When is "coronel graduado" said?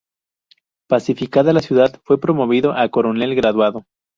2.89-3.85